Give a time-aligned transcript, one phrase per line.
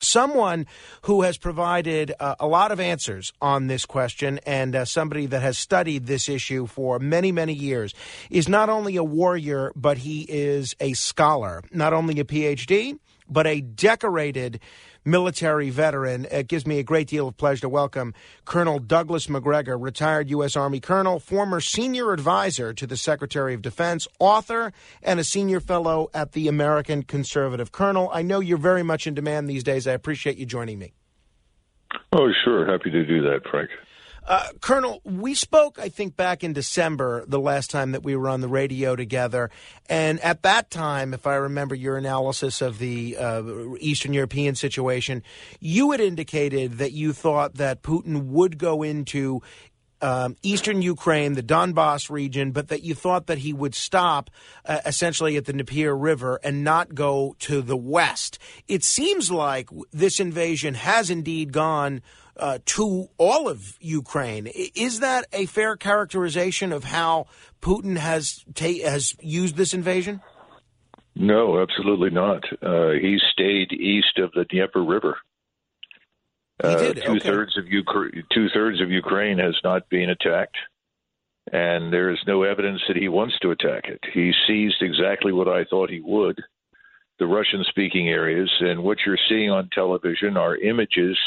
[0.00, 0.66] someone
[1.02, 5.42] who has provided uh, a lot of answers on this question and uh, somebody that
[5.42, 7.94] has studied this issue for many, many years
[8.30, 13.46] is not only a warrior, but he is a scholar, not only a PhD, but
[13.46, 14.60] a decorated
[15.04, 16.26] military veteran.
[16.30, 20.56] It gives me a great deal of pleasure to welcome Colonel Douglas Macgregor, retired U.S.
[20.56, 24.72] Army colonel, former senior advisor to the Secretary of Defense, author,
[25.02, 27.72] and a senior fellow at the American Conservative.
[27.72, 29.86] Colonel, I know you're very much in demand these days.
[29.86, 30.92] I appreciate you joining me.
[32.12, 32.70] Oh, sure.
[32.70, 33.70] Happy to do that, Frank.
[34.26, 38.28] Uh, Colonel, we spoke, I think, back in December, the last time that we were
[38.28, 39.50] on the radio together.
[39.88, 43.42] And at that time, if I remember your analysis of the uh,
[43.80, 45.22] Eastern European situation,
[45.60, 49.42] you had indicated that you thought that Putin would go into
[50.00, 54.30] um, eastern Ukraine, the Donbass region, but that you thought that he would stop
[54.64, 58.38] uh, essentially at the Dnieper River and not go to the west.
[58.68, 62.02] It seems like this invasion has indeed gone
[62.36, 64.46] uh, to all of Ukraine.
[64.74, 67.26] Is that a fair characterization of how
[67.60, 70.20] Putin has ta- has used this invasion?
[71.16, 72.42] No, absolutely not.
[72.60, 75.16] Uh, he stayed east of the Dnieper River.
[76.62, 77.18] Uh, two okay.
[77.18, 80.56] thirds of Ukraine, two thirds of Ukraine has not been attacked,
[81.52, 84.00] and there is no evidence that he wants to attack it.
[84.12, 86.40] He seized exactly what I thought he would,
[87.18, 91.18] the Russian-speaking areas, and what you're seeing on television are images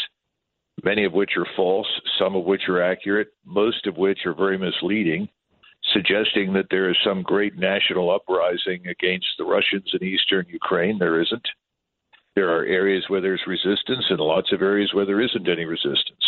[0.83, 1.87] many of which are false,
[2.19, 5.27] some of which are accurate, most of which are very misleading,
[5.93, 10.97] suggesting that there is some great national uprising against the Russians in eastern Ukraine.
[10.99, 11.47] There isn't.
[12.35, 16.25] There are areas where there's resistance and lots of areas where there isn't any resistance.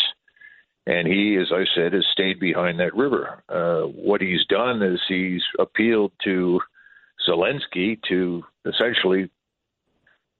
[0.88, 3.44] And he, as I said, has stayed behind that river.
[3.47, 6.59] Uh, what he's done is he's appealed to
[7.28, 9.29] Zelensky to essentially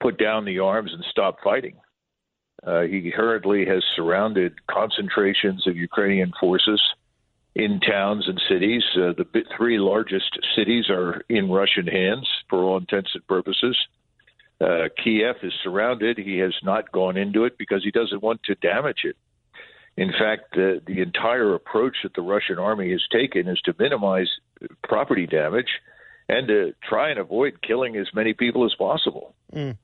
[0.02, 1.76] put down the arms and stop fighting.
[2.66, 6.82] Uh, he hurriedly has surrounded concentrations of Ukrainian forces
[7.56, 8.84] in towns and cities.
[8.96, 13.78] Uh, the three largest cities are in Russian hands for all intents and purposes.
[14.62, 16.18] Uh, Kiev is surrounded.
[16.18, 19.16] He has not gone into it because he doesn't want to damage it.
[19.96, 24.30] In fact, the, the entire approach that the Russian army has taken is to minimize
[24.84, 25.70] property damage
[26.28, 29.34] and to try and avoid killing as many people as possible.
[29.54, 29.78] Mm.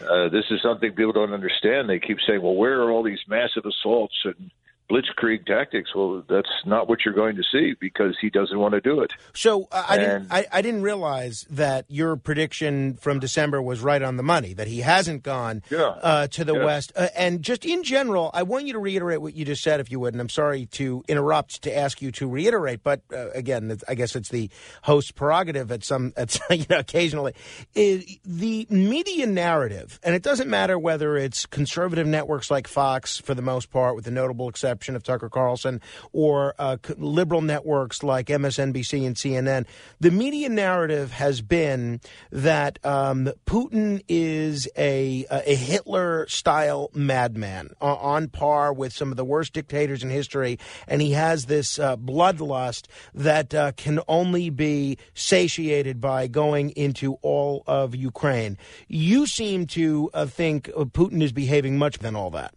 [0.00, 1.88] Uh, this is something people don't understand.
[1.88, 4.50] They keep saying, "Well, where are all these massive assaults and
[4.90, 5.94] blitzkrieg tactics.
[5.94, 9.12] Well, that's not what you're going to see because he doesn't want to do it.
[9.34, 10.26] So uh, I didn't.
[10.30, 14.54] I, I, didn't realize that your prediction from December was right on the money.
[14.54, 15.78] That he hasn't gone yeah.
[16.02, 16.64] uh, to the yeah.
[16.64, 16.92] west.
[16.94, 19.90] Uh, and just in general, I want you to reiterate what you just said, if
[19.90, 20.14] you would.
[20.14, 24.14] And I'm sorry to interrupt to ask you to reiterate, but uh, again, I guess
[24.14, 24.50] it's the
[24.82, 27.34] host prerogative at some at you know occasionally.
[27.74, 33.42] The media narrative, and it doesn't matter whether it's conservative networks like Fox, for the
[33.42, 35.80] most part, with the notable exception of Tucker Carlson
[36.12, 39.66] or uh, liberal networks like MSNBC and CNN,
[40.00, 42.00] the media narrative has been
[42.30, 49.16] that um, Putin is a, a Hitler style madman uh, on par with some of
[49.16, 54.50] the worst dictators in history, and he has this uh, bloodlust that uh, can only
[54.50, 58.58] be satiated by going into all of Ukraine.
[58.88, 62.55] You seem to uh, think Putin is behaving much than all that.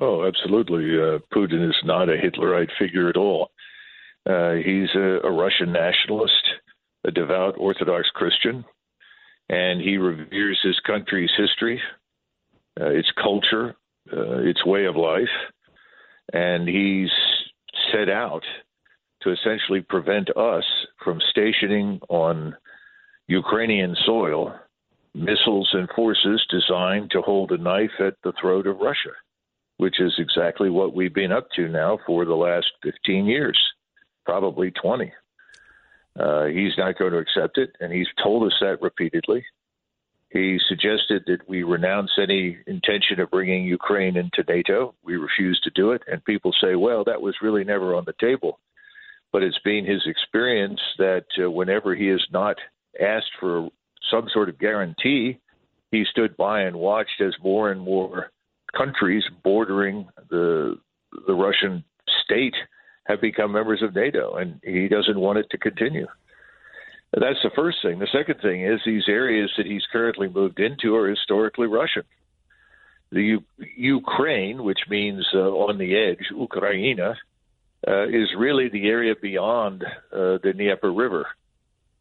[0.00, 0.84] Oh, absolutely.
[1.00, 3.50] Uh, Putin is not a Hitlerite figure at all.
[4.28, 6.32] Uh, he's a, a, Russian nationalist,
[7.04, 8.64] a devout Orthodox Christian,
[9.48, 11.80] and he reveres his country's history,
[12.80, 13.76] uh, its culture,
[14.12, 15.28] uh, its way of life,
[16.32, 17.10] and he's
[17.92, 18.42] set out
[19.22, 20.64] to essentially prevent us
[21.02, 22.54] from stationing on
[23.28, 24.54] Ukrainian soil
[25.14, 29.12] missiles and forces designed to hold a knife at the throat of Russia
[29.78, 33.58] which is exactly what we've been up to now for the last 15 years,
[34.24, 35.12] probably 20.
[36.18, 39.44] Uh, he's not going to accept it, and he's told us that repeatedly.
[40.30, 44.94] He suggested that we renounce any intention of bringing Ukraine into NATO.
[45.04, 48.14] We refuse to do it, and people say, well, that was really never on the
[48.18, 48.58] table.
[49.32, 52.56] But it's been his experience that uh, whenever he has not
[53.00, 53.68] asked for
[54.10, 55.38] some sort of guarantee
[55.90, 58.30] he stood by and watched as more and more
[58.76, 60.78] countries bordering the
[61.26, 61.84] the Russian
[62.24, 62.54] state
[63.04, 66.06] have become members of NATO, and he doesn't want it to continue.
[67.12, 67.98] That's the first thing.
[67.98, 72.02] The second thing is these areas that he's currently moved into are historically Russian.
[73.12, 73.44] The U-
[73.76, 77.14] Ukraine, which means uh, on the edge, Ukraina,
[77.86, 81.26] uh, is really the area beyond uh, the Dnieper River.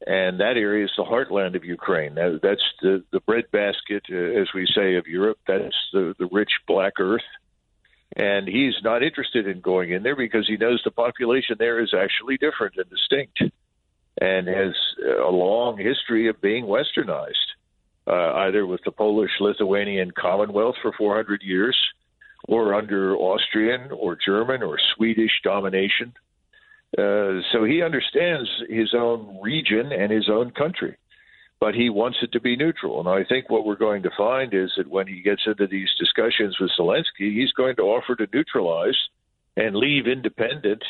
[0.05, 2.15] And that area is the heartland of Ukraine.
[2.15, 5.39] That, that's the, the breadbasket, uh, as we say, of Europe.
[5.47, 7.23] That's the, the rich black earth.
[8.15, 11.93] And he's not interested in going in there because he knows the population there is
[11.93, 13.41] actually different and distinct
[14.21, 17.33] and has a long history of being westernized,
[18.07, 21.77] uh, either with the Polish Lithuanian Commonwealth for 400 years
[22.47, 26.13] or under Austrian or German or Swedish domination.
[26.97, 30.95] Uh, so he understands his own region and his own country,
[31.59, 32.99] but he wants it to be neutral.
[32.99, 35.89] And I think what we're going to find is that when he gets into these
[35.99, 38.97] discussions with Zelensky, he's going to offer to neutralize
[39.57, 40.83] and leave independent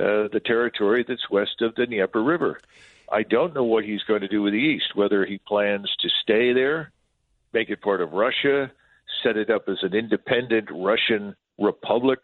[0.00, 2.60] uh, the territory that's west of the Dnieper River.
[3.10, 6.08] I don't know what he's going to do with the east, whether he plans to
[6.22, 6.92] stay there,
[7.52, 8.70] make it part of Russia,
[9.22, 12.20] set it up as an independent Russian republic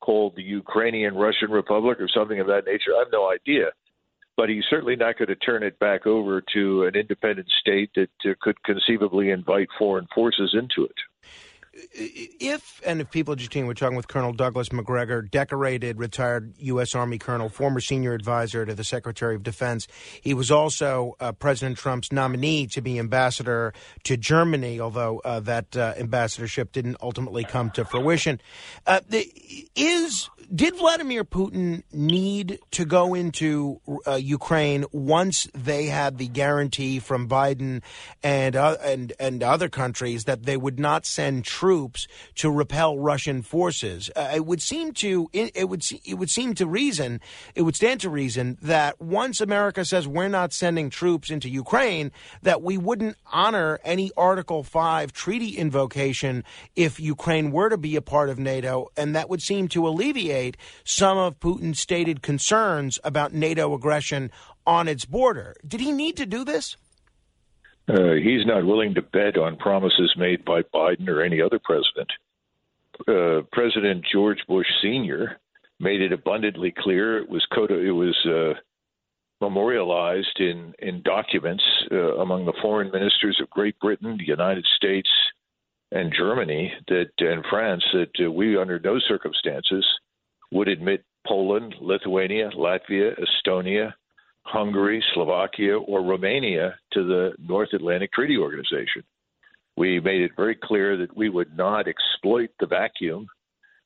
[0.00, 2.94] called the Ukrainian Russian Republic or something of that nature.
[2.94, 3.70] I have no idea.
[4.36, 8.10] But he's certainly not going to turn it back over to an independent state that
[8.24, 10.96] uh, could conceivably invite foreign forces into it
[11.92, 16.54] if and if people are just tuning, we're talking with Colonel Douglas Macgregor, decorated retired
[16.58, 16.94] U.S.
[16.94, 19.86] Army colonel, former senior advisor to the Secretary of Defense.
[20.20, 23.72] He was also uh, President Trump's nominee to be ambassador
[24.04, 28.40] to Germany, although uh, that uh, ambassadorship didn't ultimately come to fruition.
[28.86, 29.26] Uh, the,
[29.74, 37.00] is did Vladimir Putin need to go into uh, Ukraine once they had the guarantee
[37.00, 37.82] from Biden
[38.22, 41.65] and uh, and and other countries that they would not send troops
[42.36, 44.10] to repel Russian forces?
[44.14, 47.20] Uh, it would seem to it, it would it would seem to reason
[47.54, 52.12] it would stand to reason that once America says we're not sending troops into Ukraine,
[52.42, 58.02] that we wouldn't honor any Article Five treaty invocation if Ukraine were to be a
[58.02, 63.32] part of NATO, and that would seem to alleviate some of Putin's stated concerns about
[63.32, 64.30] NATO aggression
[64.66, 65.54] on its border.
[65.66, 66.76] Did he need to do this?
[67.88, 72.10] Uh, he's not willing to bet on promises made by Biden or any other president.
[73.06, 75.38] Uh, president George Bush Sr.
[75.78, 78.58] made it abundantly clear it was it was uh,
[79.40, 81.62] memorialized in in documents
[81.92, 85.08] uh, among the foreign ministers of Great Britain, the United States,
[85.92, 89.86] and Germany that and France that uh, we under no circumstances
[90.50, 93.92] would admit Poland, Lithuania, Latvia, Estonia,
[94.46, 99.02] Hungary, Slovakia, or Romania to the North Atlantic Treaty Organization.
[99.76, 103.26] We made it very clear that we would not exploit the vacuum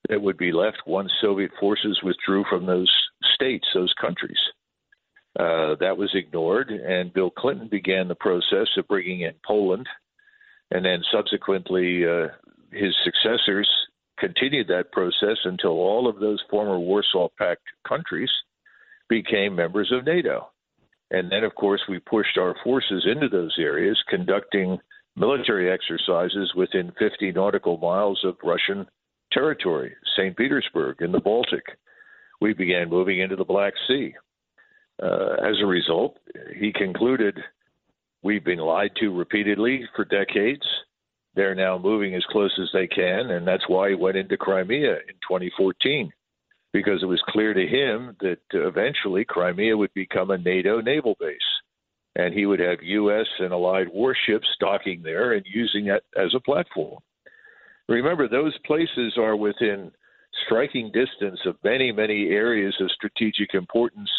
[0.09, 2.91] that would be left once Soviet forces withdrew from those
[3.35, 4.39] states, those countries.
[5.39, 9.87] Uh, that was ignored, and Bill Clinton began the process of bringing in Poland,
[10.71, 12.29] and then subsequently uh,
[12.73, 13.69] his successors
[14.19, 18.31] continued that process until all of those former Warsaw Pact countries
[19.11, 20.49] became members of NATO.
[21.11, 24.79] And then, of course, we pushed our forces into those areas, conducting
[25.17, 28.87] military exercises within 50 nautical miles of Russian
[29.33, 30.35] territory, St.
[30.37, 31.65] Petersburg in the Baltic.
[32.41, 34.15] We began moving into the Black Sea.
[35.03, 36.17] Uh, as a result,
[36.57, 37.39] he concluded
[38.23, 40.65] we've been lied to repeatedly for decades
[41.35, 44.93] they're now moving as close as they can, and that's why he went into Crimea
[44.93, 46.11] in 2014,
[46.73, 51.39] because it was clear to him that eventually Crimea would become a NATO naval base,
[52.17, 53.27] and he would have U.S.
[53.39, 56.99] and allied warships docking there and using it as a platform.
[57.89, 59.91] Remember, those places are within
[60.47, 64.11] striking distance of many, many areas of strategic importance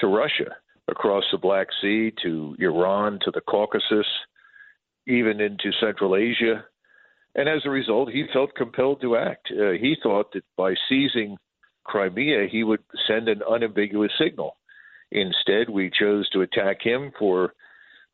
[0.00, 0.56] to Russia,
[0.88, 4.06] across the Black Sea to Iran to the Caucasus
[5.06, 6.64] even into Central Asia.
[7.34, 9.50] And as a result, he felt compelled to act.
[9.50, 11.36] Uh, he thought that by seizing
[11.84, 14.56] Crimea, he would send an unambiguous signal.
[15.12, 17.54] Instead, we chose to attack him for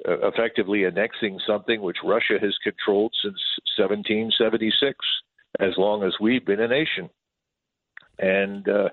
[0.08, 3.38] uh, effectively annexing something which Russia has controlled since
[3.76, 4.96] 1776,
[5.58, 7.08] as long as we've been a nation.
[8.18, 8.88] And uh,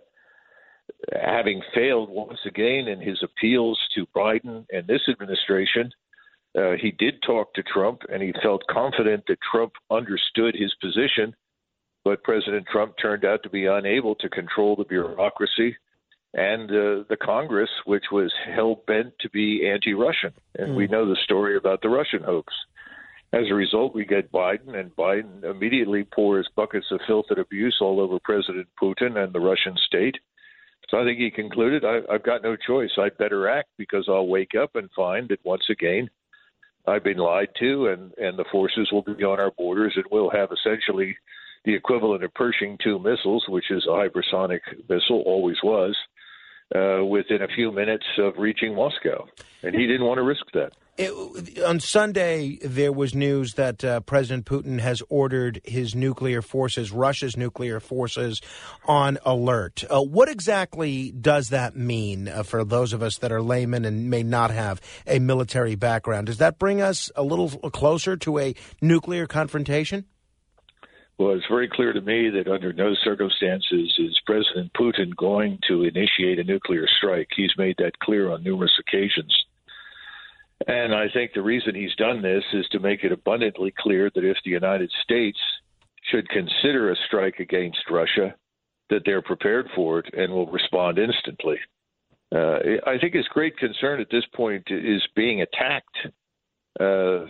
[1.13, 5.91] having failed once again in his appeals to Biden and this administration,
[6.57, 11.35] uh, he did talk to Trump, and he felt confident that Trump understood his position.
[12.07, 15.75] But President Trump turned out to be unable to control the bureaucracy
[16.33, 20.31] and uh, the Congress, which was hell bent to be anti Russian.
[20.57, 20.75] And mm.
[20.77, 20.93] we hmm.
[20.93, 22.53] know the story about the Russian hoax.
[23.33, 27.77] As a result, we get Biden, and Biden immediately pours buckets of filth and abuse
[27.81, 30.15] all over President Putin and the Russian state.
[30.87, 32.91] So I think he concluded, I, I've got no choice.
[32.97, 36.09] I'd better act because I'll wake up and find that once again
[36.87, 40.29] I've been lied to, and, and the forces will be on our borders, and we'll
[40.29, 41.17] have essentially
[41.67, 45.95] the equivalent of Pershing 2 missiles, which is a hypersonic missile, always was,
[46.73, 49.27] uh, within a few minutes of reaching Moscow.
[49.63, 50.71] And he didn't want to risk that.
[50.97, 56.89] It, on Sunday, there was news that uh, President Putin has ordered his nuclear forces,
[56.91, 58.41] Russia's nuclear forces,
[58.85, 59.83] on alert.
[59.89, 64.09] Uh, what exactly does that mean uh, for those of us that are laymen and
[64.09, 66.27] may not have a military background?
[66.27, 70.05] Does that bring us a little closer to a nuclear confrontation?
[71.17, 75.83] Well, it's very clear to me that under no circumstances is President Putin going to
[75.83, 77.29] initiate a nuclear strike.
[77.35, 79.35] He's made that clear on numerous occasions.
[80.67, 84.23] And I think the reason he's done this is to make it abundantly clear that
[84.23, 85.39] if the United States
[86.11, 88.35] should consider a strike against Russia,
[88.89, 91.57] that they're prepared for it and will respond instantly.
[92.33, 95.97] Uh, I think his great concern at this point is being attacked
[96.79, 97.25] uh,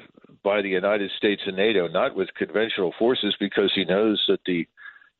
[0.48, 4.66] by the United States and NATO, not with conventional forces, because he knows that the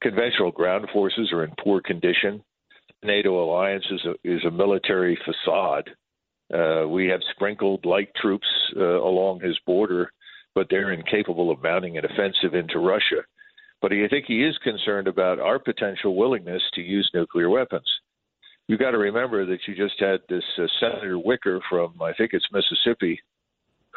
[0.02, 2.34] conventional ground forces are in poor condition.
[3.04, 5.90] NATO alliance is a, is a military facade
[6.54, 10.12] uh, we have sprinkled light troops uh, along his border,
[10.56, 13.24] but they're incapable of mounting an offensive into Russia.
[13.82, 17.88] But I think he is concerned about our potential willingness to use nuclear weapons.
[18.68, 22.32] You've got to remember that you just had this uh, Senator Wicker from, I think
[22.34, 23.20] it's Mississippi,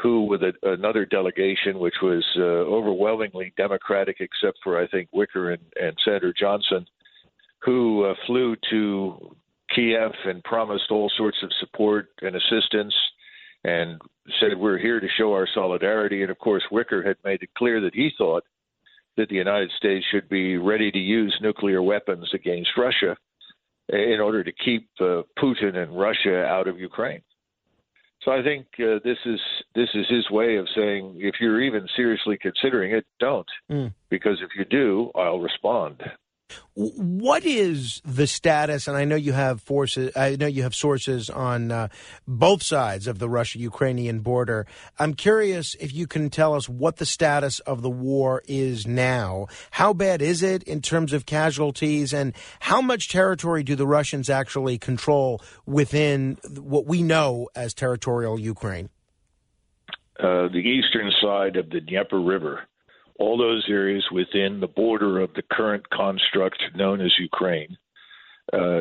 [0.01, 5.51] who, with a, another delegation, which was uh, overwhelmingly Democratic, except for, I think, Wicker
[5.53, 6.87] and, and Senator Johnson,
[7.59, 9.37] who uh, flew to
[9.75, 12.95] Kiev and promised all sorts of support and assistance
[13.65, 14.01] and
[14.41, 16.23] said we're here to show our solidarity.
[16.23, 18.45] And of course, Wicker had made it clear that he thought
[19.17, 23.17] that the United States should be ready to use nuclear weapons against Russia
[23.91, 27.23] in order to keep uh, Putin and Russia out of Ukraine.
[28.23, 29.41] So I think uh, this is
[29.75, 33.93] this is his way of saying if you're even seriously considering it, don't, mm.
[34.11, 36.03] because if you do, I'll respond.
[36.75, 38.89] What is the status?
[38.89, 40.17] And I know you have forces.
[40.17, 41.89] I know you have sources on uh,
[42.27, 44.67] both sides of the Russia-Ukrainian border.
[44.99, 49.47] I'm curious if you can tell us what the status of the war is now.
[49.73, 54.31] How bad is it in terms of casualties, and how much territory do the Russians
[54.31, 58.89] actually control within what we know as territorial Ukraine?
[60.19, 62.61] Uh, the eastern side of the Dnieper River
[63.21, 67.77] all those areas within the border of the current construct known as Ukraine,
[68.53, 68.81] uh,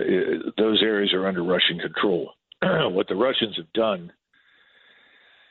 [0.57, 2.31] those areas are under Russian control.
[2.61, 4.11] what the Russians have done,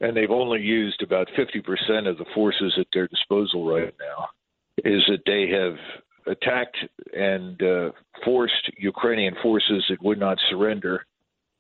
[0.01, 4.29] and they've only used about 50% of the forces at their disposal right now,
[4.79, 5.77] is that they have
[6.27, 6.77] attacked
[7.15, 7.91] and uh,
[8.25, 11.07] forced Ukrainian forces that would not surrender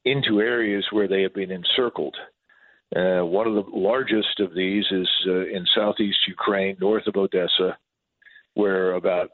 [0.04, 2.16] into areas where they have been encircled.
[2.96, 7.76] Uh, one of the largest of these is uh, in southeast Ukraine, north of Odessa,
[8.54, 9.30] where about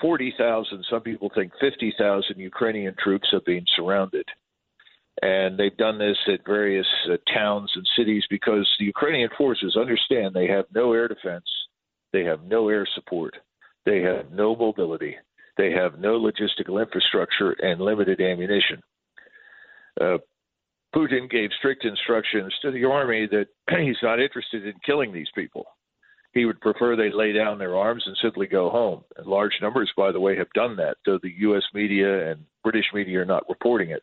[0.00, 4.26] 40,000, some people think 50,000 Ukrainian troops have been surrounded.
[5.22, 10.34] And they've done this at various uh, towns and cities because the Ukrainian forces understand
[10.34, 11.44] they have no air defense,
[12.12, 13.34] they have no air support,
[13.84, 15.16] they have no mobility,
[15.56, 18.82] they have no logistical infrastructure, and limited ammunition.
[20.94, 23.46] Putin gave strict instructions to the army that
[23.80, 25.64] he's not interested in killing these people.
[26.32, 29.02] He would prefer they lay down their arms and simply go home.
[29.16, 31.64] And large numbers, by the way, have done that, though the U.S.
[31.74, 34.02] media and British media are not reporting it.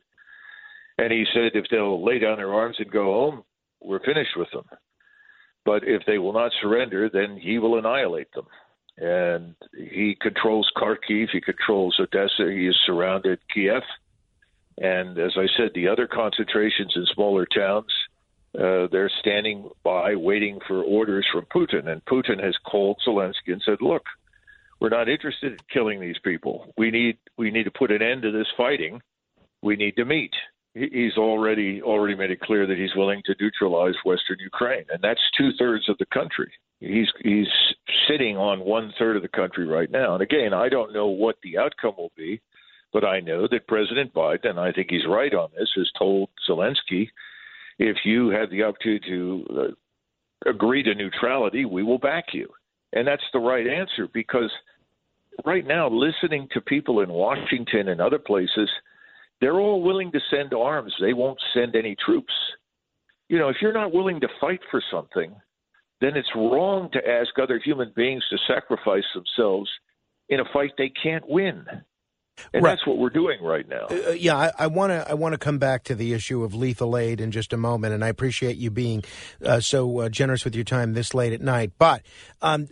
[0.97, 3.43] And he said if they'll lay down their arms and go home,
[3.81, 4.65] we're finished with them.
[5.63, 8.47] But if they will not surrender, then he will annihilate them.
[8.97, 13.83] And he controls Kharkiv, he controls Odessa, he has surrounded Kiev
[14.77, 17.91] and as I said, the other concentrations in smaller towns,
[18.57, 21.87] uh, they're standing by waiting for orders from Putin.
[21.87, 24.03] And Putin has called Zelensky and said, look,
[24.79, 26.73] we're not interested in killing these people.
[26.77, 29.01] We need we need to put an end to this fighting.
[29.61, 30.33] We need to meet.
[30.75, 35.19] He's already already made it clear that he's willing to neutralize Western Ukraine, and that's
[35.35, 36.51] two thirds of the country.
[36.79, 37.47] He's he's
[38.07, 40.13] sitting on one third of the country right now.
[40.13, 42.39] And again, I don't know what the outcome will be.
[42.93, 46.29] But I know that President Biden, and I think he's right on this, has told
[46.49, 47.09] Zelensky,
[47.79, 52.47] if you have the opportunity to uh, agree to neutrality, we will back you.
[52.93, 54.51] And that's the right answer because
[55.45, 58.69] right now, listening to people in Washington and other places,
[59.41, 60.93] they're all willing to send arms.
[60.99, 62.33] They won't send any troops.
[63.29, 65.35] You know, if you're not willing to fight for something,
[65.99, 69.69] then it's wrong to ask other human beings to sacrifice themselves
[70.29, 71.65] in a fight they can't win.
[72.53, 72.71] And right.
[72.71, 73.87] that's what we're doing right now.
[73.89, 76.53] Uh, uh yeah, I want to I want to come back to the issue of
[76.53, 79.03] lethal aid in just a moment, and I appreciate you being
[79.43, 81.73] uh, so uh, generous with your time this late at night.
[81.77, 82.03] But
[82.41, 82.67] um,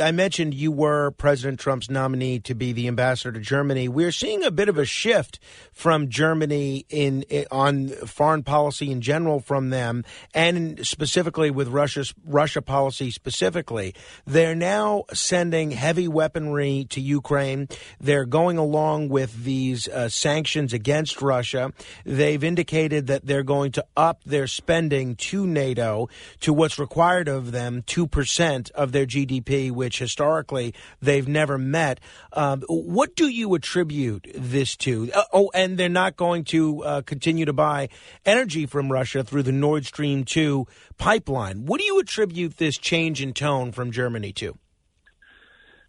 [0.00, 3.88] I mentioned you were President Trump's nominee to be the ambassador to Germany.
[3.88, 5.38] We're seeing a bit of a shift
[5.72, 12.14] from Germany in, in on foreign policy in general from them, and specifically with Russia's
[12.24, 13.94] Russia policy specifically.
[14.26, 17.68] They're now sending heavy weaponry to Ukraine.
[18.00, 21.72] They're going along along with these uh, sanctions against Russia.
[22.04, 26.08] They've indicated that they're going to up their spending to NATO
[26.40, 31.98] to what's required of them, 2% of their GDP, which historically they've never met.
[32.32, 35.10] Um, what do you attribute this to?
[35.12, 37.88] Uh, oh, and they're not going to uh, continue to buy
[38.24, 40.66] energy from Russia through the Nord Stream 2
[40.98, 41.66] pipeline.
[41.66, 44.56] What do you attribute this change in tone from Germany to?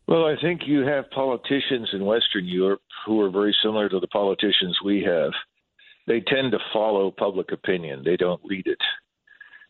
[0.08, 4.08] Well, I think you have politicians in Western Europe who are very similar to the
[4.08, 5.32] politicians we have.
[6.08, 8.82] They tend to follow public opinion, they don't lead it.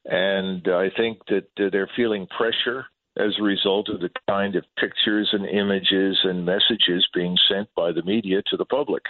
[0.05, 2.85] And I think that uh, they're feeling pressure
[3.17, 7.91] as a result of the kind of pictures and images and messages being sent by
[7.91, 9.03] the media to the public.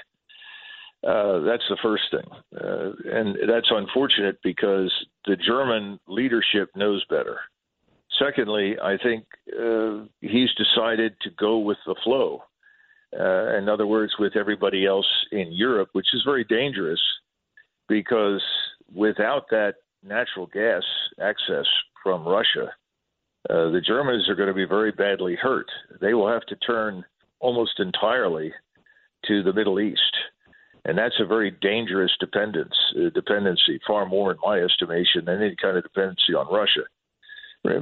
[1.03, 2.27] Uh, that's the first thing.
[2.55, 4.91] Uh, and that's unfortunate because
[5.25, 7.39] the German leadership knows better.
[8.19, 9.25] Secondly, I think
[9.59, 12.43] uh, he's decided to go with the flow.
[13.17, 16.99] Uh, in other words, with everybody else in Europe, which is very dangerous
[17.87, 18.43] because
[18.93, 20.83] without that natural gas
[21.21, 21.65] access
[22.03, 22.71] from Russia,
[23.49, 25.67] uh, the Germans are going to be very badly hurt.
[26.01, 27.03] They will have to turn
[27.39, 28.51] almost entirely
[29.27, 30.01] to the Middle East.
[30.85, 35.55] And that's a very dangerous dependence, uh, dependency, far more, in my estimation, than any
[35.59, 36.81] kind of dependency on Russia.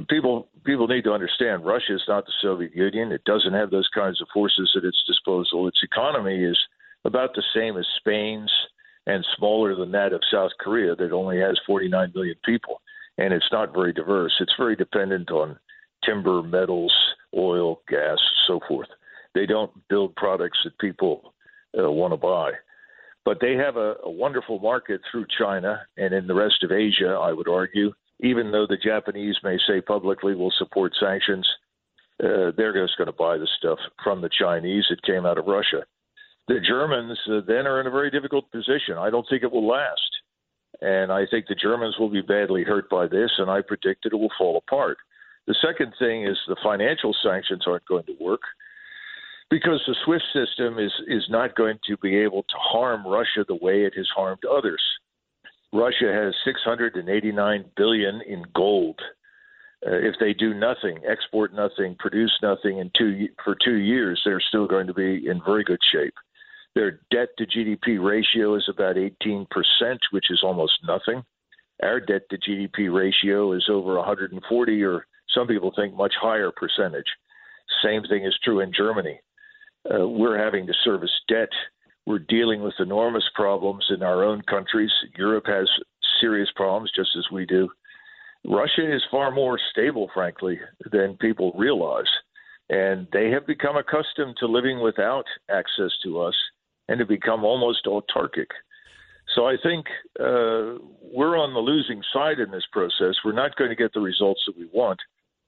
[0.08, 3.12] People people need to understand Russia is not the Soviet Union.
[3.12, 5.68] It doesn't have those kinds of forces at its disposal.
[5.68, 6.58] Its economy is
[7.04, 8.50] about the same as Spain's
[9.06, 12.80] and smaller than that of South Korea that only has 49 million people
[13.18, 14.32] and it's not very diverse.
[14.40, 15.58] It's very dependent on
[16.04, 16.92] timber, metals,
[17.36, 18.88] oil, gas, so forth.
[19.34, 21.34] They don't build products that people
[21.78, 22.52] uh, want to buy.
[23.24, 27.18] But they have a, a wonderful market through China and in the rest of Asia,
[27.20, 31.46] I would argue even though the Japanese may say publicly we'll support sanctions,
[32.22, 34.84] uh, they're just going to buy the stuff from the Chinese.
[34.90, 35.84] It came out of Russia.
[36.46, 38.98] The Germans uh, then are in a very difficult position.
[38.98, 40.00] I don't think it will last.
[40.80, 44.14] And I think the Germans will be badly hurt by this, and I predict it
[44.14, 44.98] will fall apart.
[45.46, 48.40] The second thing is the financial sanctions aren't going to work
[49.50, 53.54] because the SWIFT system is, is not going to be able to harm Russia the
[53.56, 54.82] way it has harmed others.
[55.74, 59.00] Russia has 689 billion in gold.
[59.84, 64.40] Uh, if they do nothing, export nothing, produce nothing in two for two years, they're
[64.40, 66.14] still going to be in very good shape.
[66.76, 71.24] Their debt to GDP ratio is about 18 percent, which is almost nothing.
[71.82, 77.08] Our debt to GDP ratio is over 140, or some people think much higher percentage.
[77.82, 79.20] Same thing is true in Germany.
[79.92, 81.50] Uh, we're having to service debt
[82.06, 84.90] we're dealing with enormous problems in our own countries.
[85.16, 85.68] Europe has
[86.20, 87.68] serious problems, just as we do.
[88.46, 90.60] Russia is far more stable, frankly,
[90.92, 92.10] than people realize.
[92.68, 96.34] And they have become accustomed to living without access to us
[96.88, 98.48] and to become almost autarkic.
[99.34, 99.86] So I think
[100.20, 103.16] uh, we're on the losing side in this process.
[103.24, 104.98] We're not going to get the results that we want,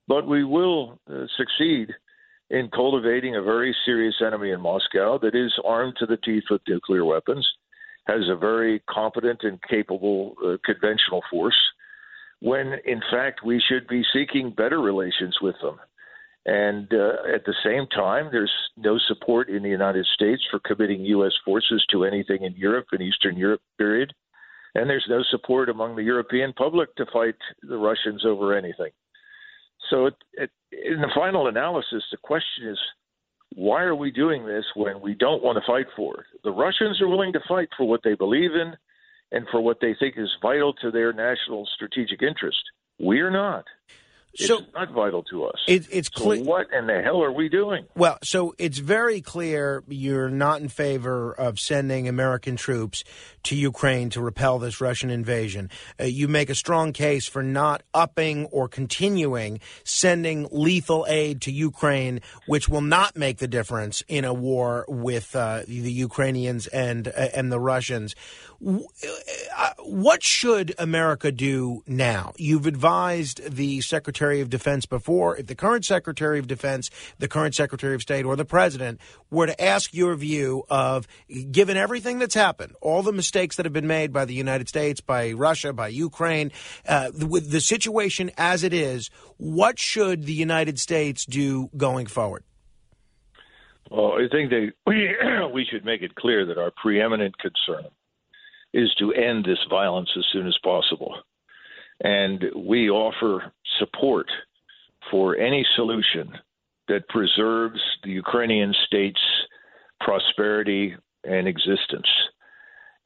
[0.09, 1.93] but we will uh, succeed
[2.51, 6.63] in cultivating a very serious enemy in Moscow that is armed to the teeth with
[6.69, 7.47] nuclear weapons,
[8.07, 11.59] has a very competent and capable uh, conventional force,
[12.41, 15.79] when in fact we should be seeking better relations with them.
[16.45, 21.01] And uh, at the same time, there's no support in the United States for committing
[21.07, 21.33] U.S.
[21.45, 24.13] forces to anything in Europe and Eastern Europe, period.
[24.77, 28.91] And there's no support among the European public to fight the Russians over anything.
[29.91, 32.79] So, it, it, in the final analysis, the question is
[33.55, 36.27] why are we doing this when we don't want to fight for it?
[36.45, 38.75] The Russians are willing to fight for what they believe in
[39.33, 42.59] and for what they think is vital to their national strategic interest.
[42.99, 43.65] We're not.
[44.39, 45.59] It's so, not vital to us.
[45.67, 46.45] It, it's clear.
[46.45, 47.87] So what in the hell are we doing?
[47.95, 53.05] Well, so it's very clear you're not in favor of sending American troops
[53.45, 55.71] to Ukraine to repel this Russian invasion.
[56.01, 61.53] Uh, you make a strong case for not upping or continuing sending lethal aid to
[61.53, 67.09] Ukraine, which will not make the difference in a war with uh, the Ukrainians and
[67.09, 68.15] uh, and the Russians.
[68.65, 72.33] Uh, what should America do now?
[72.37, 77.29] You've advised the Secretary Secretary of Defense before, if the current Secretary of Defense, the
[77.29, 81.07] current Secretary of State, or the President were to ask your view of,
[81.53, 85.01] given everything that's happened, all the mistakes that have been made by the United States,
[85.01, 86.51] by Russia, by Ukraine,
[86.89, 92.43] uh, with the situation as it is, what should the United States do going forward?
[93.93, 95.09] Well, I think they, we,
[95.55, 97.93] we should make it clear that our preeminent concern
[98.75, 101.15] is to end this violence as soon as possible.
[102.01, 104.27] And we offer support
[105.11, 106.33] for any solution
[106.89, 109.21] that preserves the Ukrainian state's
[110.01, 112.09] prosperity and existence.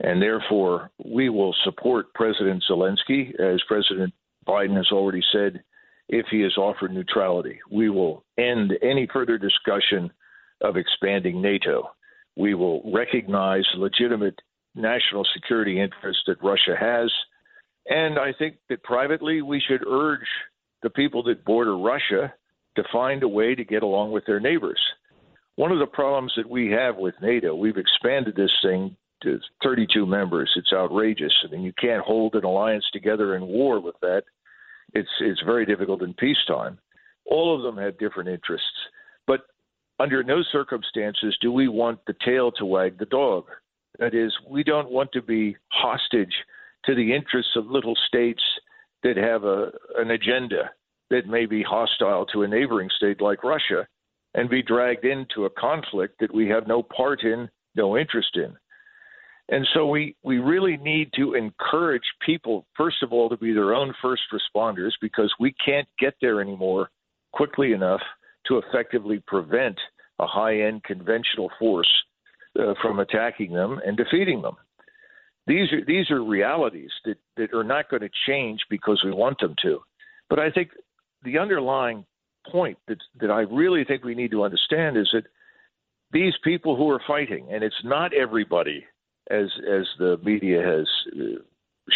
[0.00, 4.12] And therefore, we will support President Zelensky, as President
[4.46, 5.62] Biden has already said,
[6.08, 7.58] if he is offered neutrality.
[7.70, 10.10] We will end any further discussion
[10.62, 11.90] of expanding NATO.
[12.36, 14.38] We will recognize legitimate
[14.74, 17.10] national security interests that Russia has.
[17.88, 20.26] And I think that privately we should urge
[20.82, 22.32] the people that border Russia
[22.76, 24.80] to find a way to get along with their neighbors.
[25.56, 30.06] One of the problems that we have with NATO, we've expanded this thing to 32
[30.06, 30.50] members.
[30.56, 31.32] It's outrageous.
[31.44, 34.22] I mean, you can't hold an alliance together in war with that.
[34.94, 36.78] It's it's very difficult in peacetime.
[37.26, 38.66] All of them have different interests,
[39.26, 39.42] but
[39.98, 43.44] under no circumstances do we want the tail to wag the dog.
[43.98, 46.34] That is, we don't want to be hostage
[46.86, 48.42] to the interests of little states
[49.02, 50.70] that have a, an agenda
[51.10, 53.86] that may be hostile to a neighboring state like Russia
[54.34, 58.54] and be dragged into a conflict that we have no part in, no interest in.
[59.48, 63.74] And so we, we really need to encourage people, first of all, to be their
[63.74, 66.90] own first responders because we can't get there anymore
[67.32, 68.00] quickly enough
[68.46, 69.76] to effectively prevent
[70.20, 71.90] a high end conventional force
[72.58, 74.56] uh, from attacking them and defeating them.
[75.50, 79.40] These are these are realities that, that are not going to change because we want
[79.40, 79.80] them to.
[80.28, 80.70] But I think
[81.24, 82.06] the underlying
[82.48, 85.24] point that that I really think we need to understand is that
[86.12, 88.84] these people who are fighting, and it's not everybody,
[89.28, 90.86] as as the media has
[91.20, 91.42] uh,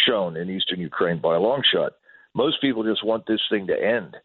[0.05, 1.93] shown in eastern Ukraine by a long shot.
[2.33, 4.17] Most people just want this thing to end.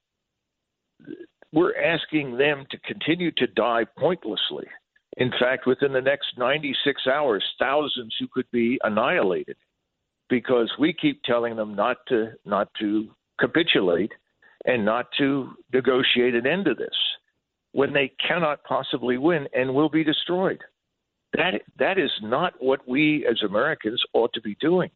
[1.53, 4.67] We're asking them to continue to die pointlessly
[5.17, 9.57] in fact, within the next 96 hours, thousands who could be annihilated
[10.29, 14.13] because we keep telling them not to not to capitulate
[14.67, 16.95] and not to negotiate an end to this
[17.73, 20.61] when they cannot possibly win and will be destroyed.
[21.33, 24.91] That that is not what we as Americans ought to be doing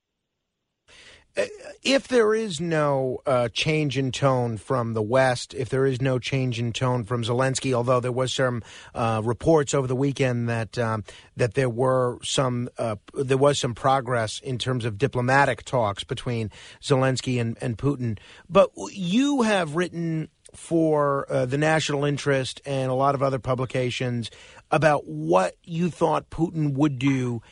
[1.84, 6.18] if there is no uh, change in tone from the West, if there is no
[6.18, 8.62] change in tone from Zelensky, although there was some
[8.94, 11.04] uh, reports over the weekend that um,
[11.36, 16.50] that there were some uh, there was some progress in terms of diplomatic talks between
[16.82, 18.18] Zelensky and, and Putin,
[18.48, 24.30] but you have written for uh, the National Interest and a lot of other publications
[24.70, 27.42] about what you thought Putin would do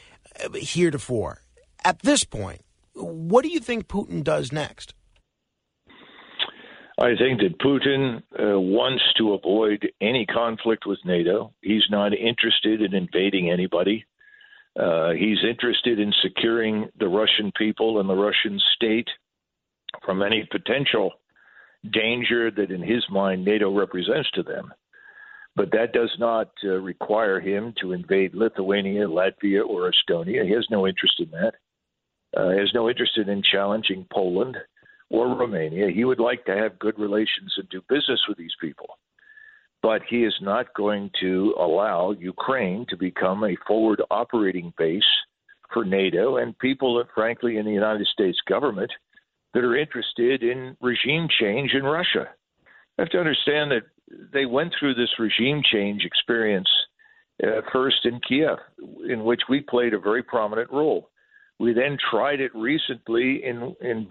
[0.43, 1.43] uh, heretofore.
[1.85, 2.63] At this point,
[2.95, 4.95] what do you think Putin does next?
[6.99, 11.53] I think that Putin uh, wants to avoid any conflict with NATO.
[11.63, 14.05] He's not interested in invading anybody.
[14.79, 19.09] Uh, he's interested in securing the Russian people and the Russian state
[20.05, 21.13] from any potential
[21.91, 24.73] danger that, in his mind, NATO represents to them.
[25.57, 30.45] But that does not uh, require him to invade Lithuania, Latvia, or Estonia.
[30.45, 31.55] He has no interest in that
[32.37, 34.57] uh, has no interest in challenging Poland
[35.11, 35.91] or Romania.
[35.91, 38.99] He would like to have good relations and do business with these people.
[39.83, 45.03] But he is not going to allow Ukraine to become a forward operating base
[45.73, 48.91] for NATO and people, frankly, in the United States government
[49.55, 52.29] that are interested in regime change in Russia.
[52.99, 53.83] I have to understand that
[54.33, 56.69] they went through this regime change experience
[57.43, 58.59] uh, first in Kiev,
[59.09, 61.11] in which we played a very prominent role.
[61.59, 64.07] We then tried it recently in, in.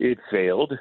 [0.00, 0.72] It failed,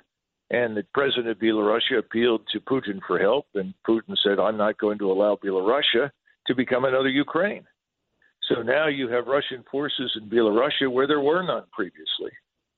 [0.50, 4.78] and the president of Belarusia appealed to Putin for help, and Putin said, I'm not
[4.78, 6.12] going to allow Belarusia
[6.48, 7.66] to become another Ukraine.
[8.50, 12.32] So now you have Russian forces in Belarusia where there were none previously.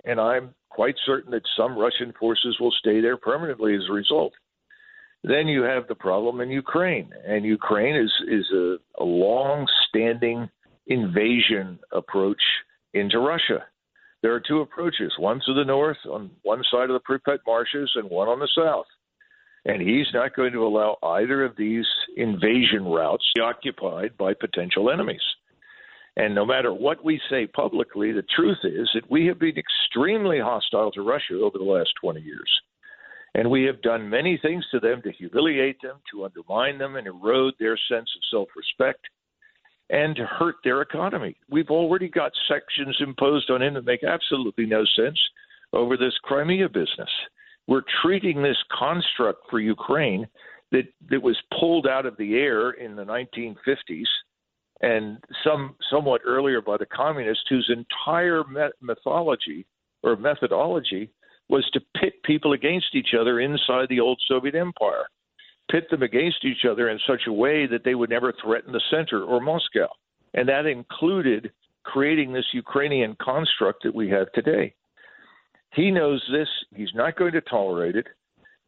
[0.06, 4.34] And I'm quite certain that some Russian forces will stay there permanently as a result.
[5.24, 10.50] Then you have the problem in Ukraine, and Ukraine is is a, a long-standing
[10.89, 12.41] invasion approach
[12.93, 13.65] into Russia.
[14.21, 17.91] There are two approaches one to the north on one side of the Pripyat marshes
[17.95, 18.88] and one on the south.
[19.65, 21.86] And he's not going to allow either of these
[22.17, 25.21] invasion routes to be occupied by potential enemies.
[26.17, 30.39] And no matter what we say publicly, the truth is that we have been extremely
[30.39, 32.49] hostile to Russia over the last 20 years.
[33.36, 37.08] And we have done many things to them to humiliate them, to undermine them, and
[37.08, 39.06] erode their sense of self respect,
[39.89, 41.36] and hurt their economy.
[41.49, 45.19] We've already got sections imposed on him that make absolutely no sense
[45.73, 47.10] over this Crimea business.
[47.67, 50.28] We're treating this construct for Ukraine
[50.71, 54.06] that, that was pulled out of the air in the 1950s
[54.82, 58.43] and some somewhat earlier by the communists, whose entire
[58.82, 59.65] mythology
[60.04, 61.10] or methodology
[61.49, 65.06] was to pit people against each other inside the old Soviet Empire,
[65.69, 68.82] pit them against each other in such a way that they would never threaten the
[68.89, 69.88] center or Moscow.
[70.34, 71.51] And that included
[71.84, 74.73] creating this Ukrainian construct that we have today.
[75.73, 76.47] He knows this.
[76.75, 78.08] He's not going to tolerate it,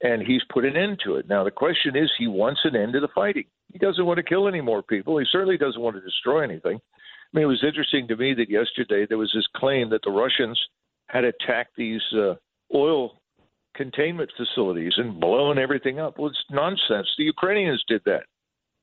[0.02, 1.28] and he's put an end to it.
[1.28, 3.46] Now, the question is he wants an end to the fighting.
[3.72, 5.18] He doesn't want to kill any more people.
[5.18, 6.78] He certainly doesn't want to destroy anything.
[6.78, 10.12] I mean, it was interesting to me that yesterday there was this claim that the
[10.12, 10.60] Russians
[11.08, 12.36] had attacked these uh,
[12.76, 13.21] oil
[13.76, 16.18] containment facilities and blowing everything up.
[16.18, 17.08] Well, it's nonsense.
[17.18, 18.24] The Ukrainians did that.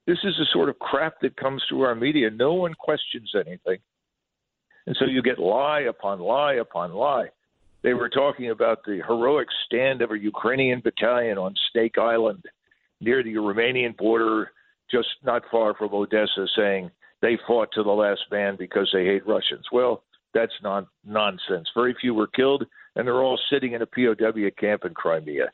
[0.06, 2.30] This is the sort of crap that comes through our media.
[2.30, 3.78] No one questions anything.
[4.86, 7.28] And so you get lie upon lie upon lie.
[7.82, 12.42] They were talking about the heroic stand of a Ukrainian battalion on Snake Island
[13.00, 14.50] near the Romanian border,
[14.90, 19.26] just not far from Odessa, saying they fought to the last man because they hate
[19.26, 19.66] Russians.
[19.70, 20.02] Well,
[20.34, 21.68] that's non- nonsense.
[21.74, 22.64] Very few were killed,
[22.98, 25.52] and they're all sitting in a POW camp in Crimea.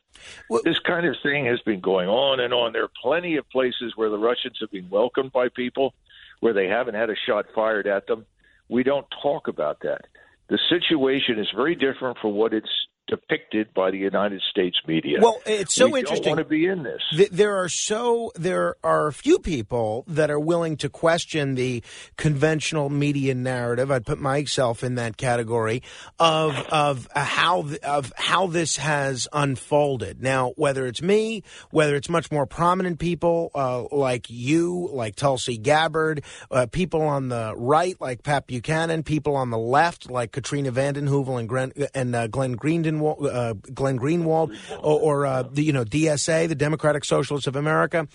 [0.48, 2.72] Well, this kind of thing has been going on and on.
[2.72, 5.92] There are plenty of places where the Russians have been welcomed by people
[6.40, 8.24] where they haven't had a shot fired at them.
[8.70, 10.06] We don't talk about that.
[10.48, 12.68] The situation is very different from what it's
[13.06, 15.18] depicted by the United States media.
[15.20, 16.24] Well, it's so we interesting.
[16.24, 17.28] Don't want to be in this.
[17.30, 21.82] There are so there are a few people that are willing to question the
[22.16, 23.90] conventional media narrative.
[23.90, 25.82] I'd put myself in that category
[26.18, 30.22] of of how of how this has unfolded.
[30.22, 35.58] Now, whether it's me, whether it's much more prominent people uh, like you, like Tulsi
[35.58, 40.70] Gabbard, uh, people on the right like Pat Buchanan, people on the left like Katrina
[40.70, 45.42] vanden Heuvel and, Gren, and uh, Glenn Greenwald Greenwald, uh, Glenn Greenwald, or, or uh,
[45.42, 48.08] the, you know DSA, the Democratic Socialists of America.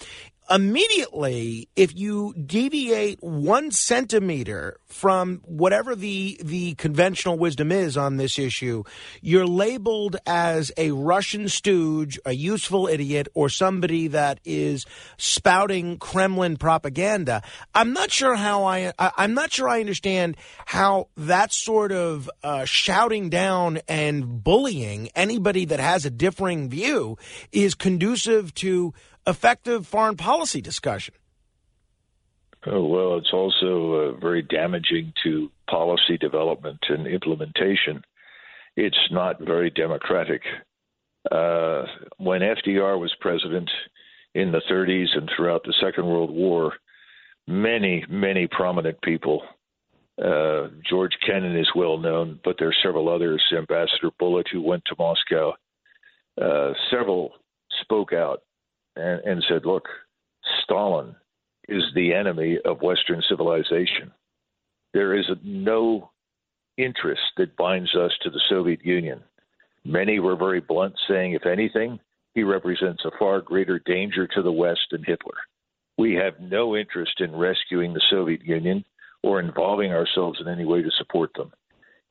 [0.52, 8.40] Immediately, if you deviate one centimeter from whatever the the conventional wisdom is on this
[8.40, 8.84] issue,
[9.22, 16.58] you're labeled as a Russian stooge, a useful idiot, or somebody that is spouting Kremlin
[16.58, 17.44] propaganda.
[17.76, 20.36] I'm not sure how I, I am not sure I understand
[20.66, 27.20] how that sort of uh, shouting down and bullying anybody that has a differing view
[27.52, 28.96] is conducive to
[29.30, 31.14] effective foreign policy discussion.
[32.66, 38.02] Oh, well, it's also uh, very damaging to policy development and implementation.
[38.76, 40.42] It's not very democratic.
[41.32, 41.84] Uh,
[42.18, 43.70] when FDR was president
[44.36, 46.74] in the 30s and throughout the Second World War,
[47.48, 49.42] many, many prominent people,
[50.22, 54.84] uh, George Kennan is well known, but there are several others, Ambassador Bullitt, who went
[54.88, 55.54] to Moscow,
[56.42, 57.32] uh, several
[57.82, 58.42] spoke out
[59.00, 59.86] and, and said, look,
[60.64, 61.16] Stalin
[61.68, 64.12] is the enemy of Western civilization.
[64.94, 66.12] There is no
[66.78, 69.22] interest that binds us to the Soviet Union.
[69.86, 72.00] Many were very blunt, saying, if anything,
[72.34, 75.36] he represents a far greater danger to the West than Hitler.
[75.98, 78.86] We have no interest in rescuing the Soviet Union
[79.24, 81.52] or involving ourselves in any way to support them.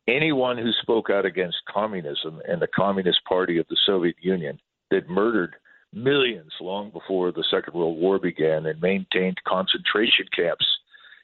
[0.07, 4.59] Anyone who spoke out against communism and the Communist Party of the Soviet Union
[4.90, 5.57] that murdered
[5.92, 10.66] millions long before the Second World War began and maintained concentration camps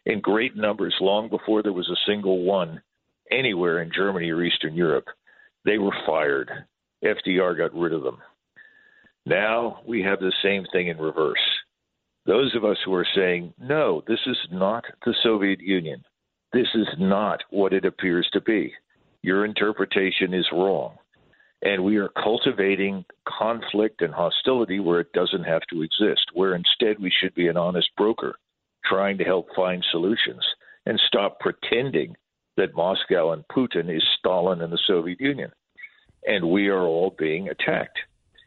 [0.07, 2.83] in great numbers long before there was a single one
[3.31, 5.07] anywhere in Germany or Eastern Europe.
[5.65, 6.51] They were fired.
[7.05, 8.19] FDR got rid of them.
[9.27, 11.39] Now we have the same thing in reverse.
[12.27, 16.03] Those of us who are saying, no, this is not the Soviet Union.
[16.53, 18.73] This is not what it appears to be.
[19.23, 20.97] Your interpretation is wrong
[21.65, 27.03] and we are cultivating conflict and hostility where it doesn't have to exist, where instead
[27.03, 28.37] we should be an honest broker
[28.85, 30.45] trying to help find solutions
[30.85, 32.15] and stop pretending
[32.59, 35.51] that Moscow and Putin is Stalin and the Soviet Union.
[36.27, 37.99] And we are all being attacked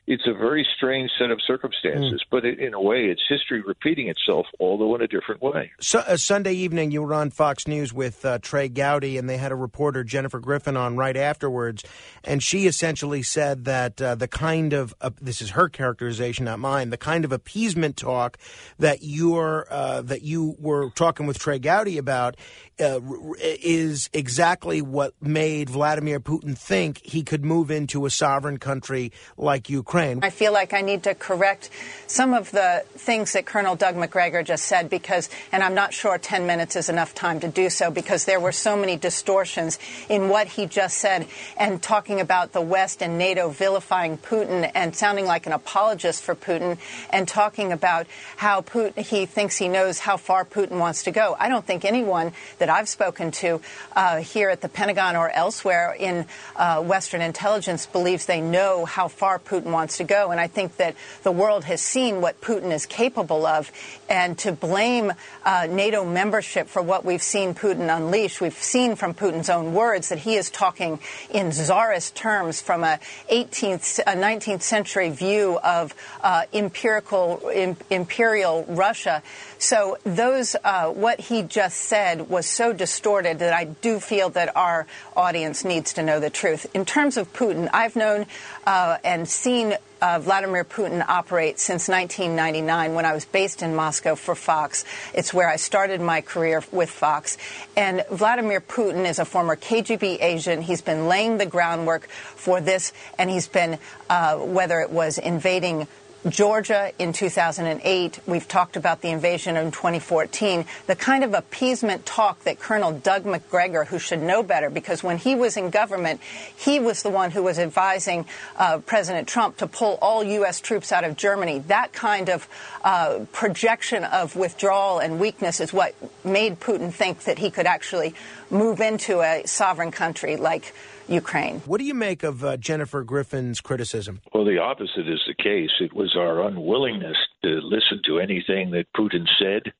[0.07, 2.31] it's a very strange set of circumstances, mm.
[2.31, 5.71] but it, in a way, it's history repeating itself, although in a different way.
[5.81, 9.35] So, uh, Sunday evening, you were on Fox News with uh, Trey Gowdy, and they
[9.35, 11.83] had a reporter, Jennifer Griffin, on right afterwards,
[12.23, 16.89] and she essentially said that uh, the kind of this is her characterization, not mine,
[16.89, 18.37] the kind of appeasement talk
[18.79, 22.37] that you're uh, that you were talking with Trey Gowdy about
[22.79, 23.01] uh,
[23.39, 29.69] is exactly what made Vladimir Putin think he could move into a sovereign country like
[29.69, 30.19] Ukraine Ukraine.
[30.23, 31.69] I feel like I need to correct
[32.07, 36.17] some of the things that Colonel Doug Macgregor just said because, and I'm not sure
[36.17, 40.29] 10 minutes is enough time to do so because there were so many distortions in
[40.29, 45.25] what he just said and talking about the West and NATO vilifying Putin and sounding
[45.25, 46.77] like an apologist for Putin
[47.09, 48.07] and talking about
[48.37, 51.35] how Putin, he thinks he knows how far Putin wants to go.
[51.37, 53.59] I don't think anyone that I've spoken to
[53.95, 59.07] uh, here at the Pentagon or elsewhere in uh, Western intelligence believes they know how
[59.09, 60.31] far Putin wants to go.
[60.31, 63.71] And I think that the world has seen what Putin is capable of.
[64.09, 65.13] And to blame
[65.45, 70.09] uh, NATO membership for what we've seen Putin unleash, we've seen from Putin's own words
[70.09, 72.99] that he is talking in czarist terms from a
[73.31, 79.23] 18th, a 19th century view of uh, empirical, Im, imperial Russia.
[79.59, 84.55] So those, uh, what he just said was so distorted that I do feel that
[84.55, 86.67] our audience needs to know the truth.
[86.73, 88.25] In terms of Putin, I've known
[88.65, 94.15] uh, and seen uh, Vladimir Putin operate since 1999 when I was based in Moscow
[94.15, 94.85] for Fox.
[95.13, 97.37] It's where I started my career with Fox.
[97.75, 100.63] And Vladimir Putin is a former KGB agent.
[100.63, 105.87] He's been laying the groundwork for this, and he's been, uh, whether it was invading
[106.29, 108.19] Georgia in 2008.
[108.27, 110.65] We've talked about the invasion in 2014.
[110.85, 115.17] The kind of appeasement talk that Colonel Doug Macgregor, who should know better, because when
[115.17, 116.21] he was in government,
[116.55, 118.25] he was the one who was advising
[118.57, 120.61] uh, President Trump to pull all U.S.
[120.61, 121.59] troops out of Germany.
[121.59, 122.47] That kind of
[122.83, 128.15] uh, projection of withdrawal and weakness is what made Putin think that he could actually
[128.49, 130.73] move into a sovereign country like
[131.07, 131.61] Ukraine.
[131.65, 134.21] What do you make of uh, Jennifer Griffin's criticism?
[134.33, 135.71] Well, the opposite is the case.
[135.79, 139.73] It was our unwillingness to listen to anything that Putin said,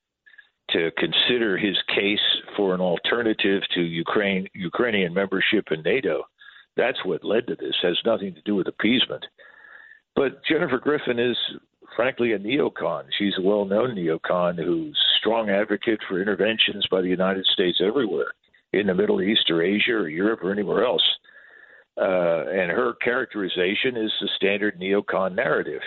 [0.72, 2.20] to consider his case
[2.56, 6.24] for an alternative to Ukraine Ukrainian membership in NATO.
[6.76, 7.76] That's what led to this.
[7.84, 9.26] It has nothing to do with appeasement.
[10.16, 11.38] But Jennifer Griffin is
[11.96, 13.04] frankly a neocon.
[13.18, 18.32] She's a well-known neocon who's strong advocate for interventions by the United States everywhere
[18.78, 21.04] in the Middle East or Asia or Europe or anywhere else.
[22.00, 25.82] Uh, and her characterization is the standard neocon narrative.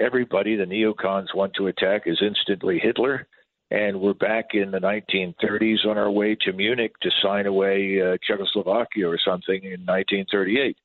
[0.00, 3.26] Everybody the neocons want to attack is instantly Hitler,
[3.70, 8.16] and we're back in the 1930s on our way to Munich to sign away uh,
[8.26, 10.76] Czechoslovakia or something in 1938.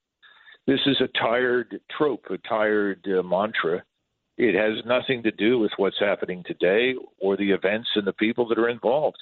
[0.67, 3.83] This is a tired trope, a tired uh, mantra.
[4.37, 8.47] It has nothing to do with what's happening today or the events and the people
[8.49, 9.17] that are involved.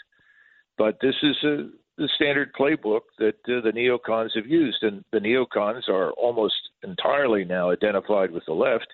[0.77, 4.83] But this is a the standard playbook that uh, the neocons have used.
[4.83, 8.87] And the neocons are almost entirely now identified with the left,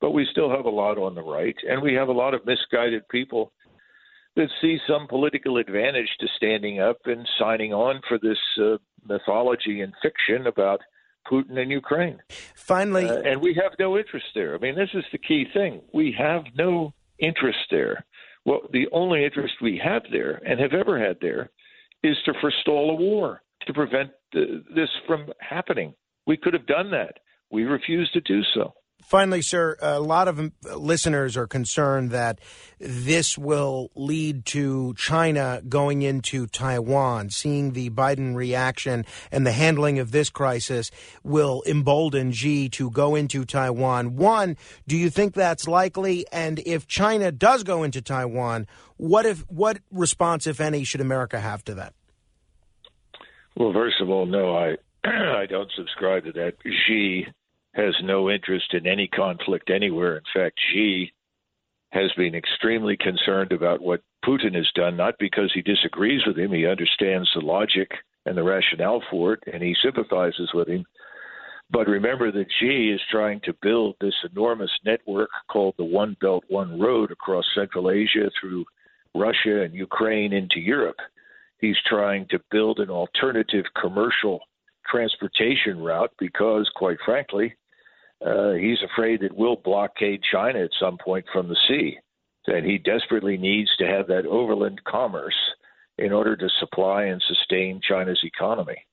[0.00, 1.56] but we still have a lot on the right.
[1.68, 3.52] And we have a lot of misguided people
[4.36, 9.80] that see some political advantage to standing up and signing on for this uh, mythology
[9.80, 10.80] and fiction about
[11.30, 12.18] Putin and Ukraine.
[12.54, 13.08] Finally.
[13.08, 14.54] Uh, and we have no interest there.
[14.54, 15.82] I mean, this is the key thing.
[15.92, 18.04] We have no interest there.
[18.44, 21.50] Well, the only interest we have there and have ever had there
[22.02, 24.40] is to forestall a war, to prevent uh,
[24.74, 25.94] this from happening.
[26.26, 27.18] We could have done that.
[27.50, 28.72] We refused to do so.
[29.10, 32.38] Finally, sir, a lot of listeners are concerned that
[32.78, 37.28] this will lead to China going into Taiwan.
[37.28, 40.92] Seeing the Biden reaction and the handling of this crisis
[41.24, 44.14] will embolden Xi to go into Taiwan.
[44.14, 46.24] One, do you think that's likely?
[46.30, 51.40] And if China does go into Taiwan, what if what response, if any, should America
[51.40, 51.94] have to that?
[53.56, 56.52] Well, first of all, no, I I don't subscribe to that.
[56.86, 57.26] Xi
[57.74, 60.16] has no interest in any conflict anywhere.
[60.16, 61.12] In fact, Xi
[61.92, 66.52] has been extremely concerned about what Putin has done, not because he disagrees with him.
[66.52, 67.90] He understands the logic
[68.26, 70.84] and the rationale for it, and he sympathizes with him.
[71.70, 76.44] But remember that Xi is trying to build this enormous network called the One Belt,
[76.48, 78.64] One Road across Central Asia through
[79.14, 80.98] Russia and Ukraine into Europe.
[81.60, 84.40] He's trying to build an alternative commercial
[84.90, 87.54] transportation route because, quite frankly,
[88.24, 91.98] uh, he's afraid that we'll blockade China at some point from the sea.
[92.46, 95.36] And he desperately needs to have that overland commerce
[95.98, 98.86] in order to supply and sustain China's economy.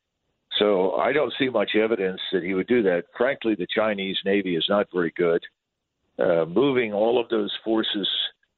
[0.60, 3.06] So I don't see much evidence that he would do that.
[3.18, 5.42] Frankly, the Chinese Navy is not very good.
[6.20, 8.08] Uh, moving all of those forces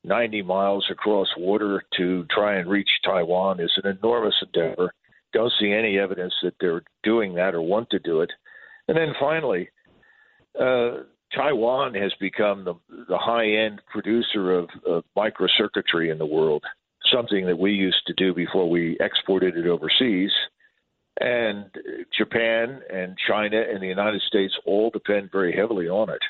[0.04, 4.94] 90 miles across water to try and reach Taiwan is an enormous endeavor.
[5.34, 8.32] Don't see any evidence that they're doing that or want to do it.
[8.88, 9.70] And then finally,
[10.60, 11.04] uh,
[11.36, 12.74] Taiwan has become the,
[13.08, 16.64] the high end producer of, of microcircuitry in the world,
[17.12, 20.32] something that we used to do before we exported it overseas.
[21.22, 21.66] And
[22.18, 26.22] Japan and China and the United States all depend very heavily on it.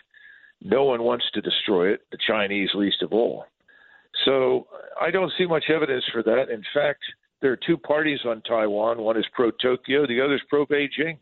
[0.62, 3.46] No one wants to destroy it, the Chinese least of all.
[4.26, 4.68] So
[5.00, 6.50] I don't see much evidence for that.
[6.52, 7.00] In fact,
[7.42, 9.00] there are two parties on Taiwan.
[9.00, 11.20] One is pro Tokyo, the other is pro Beijing.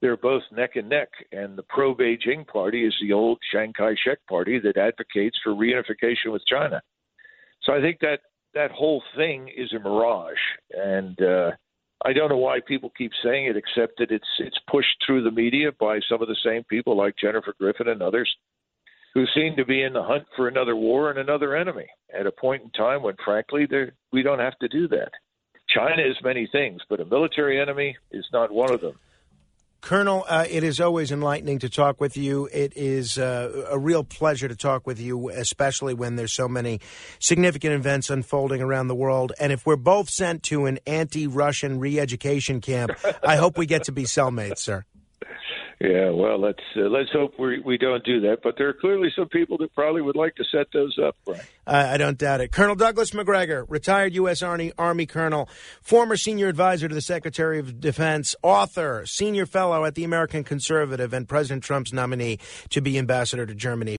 [0.00, 1.08] They're both neck and neck.
[1.32, 5.52] And the pro Beijing party is the old Chiang Kai shek party that advocates for
[5.52, 6.80] reunification with China.
[7.62, 8.20] So I think that
[8.54, 10.36] that whole thing is a mirage.
[10.70, 11.50] And uh,
[12.04, 15.30] I don't know why people keep saying it, except that it's it's pushed through the
[15.30, 18.32] media by some of the same people like Jennifer Griffin and others
[19.14, 21.86] who seem to be in the hunt for another war and another enemy
[22.16, 23.66] at a point in time when, frankly,
[24.12, 25.10] we don't have to do that.
[25.68, 28.98] China is many things, but a military enemy is not one of them.
[29.80, 32.48] Colonel, uh, it is always enlightening to talk with you.
[32.52, 36.80] It is uh, a real pleasure to talk with you, especially when there's so many
[37.20, 39.32] significant events unfolding around the world.
[39.38, 42.90] And if we're both sent to an anti Russian re education camp,
[43.22, 44.84] I hope we get to be cellmates, sir.
[45.80, 48.38] Yeah, well, let's uh, let's hope we we don't do that.
[48.42, 51.16] But there are clearly some people that probably would like to set those up.
[51.24, 51.40] Right?
[51.68, 52.50] I don't doubt it.
[52.50, 54.42] Colonel Douglas Macgregor, retired U.S.
[54.42, 55.48] Army Army Colonel,
[55.80, 61.12] former senior advisor to the Secretary of Defense, author, senior fellow at the American Conservative,
[61.12, 63.96] and President Trump's nominee to be ambassador to Germany.